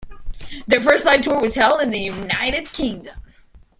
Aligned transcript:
Their 0.65 0.81
first 0.81 1.05
live 1.05 1.21
tour 1.21 1.39
was 1.39 1.53
held 1.53 1.79
in 1.79 1.91
the 1.91 1.99
United 1.99 2.65
Kingdom. 2.73 3.19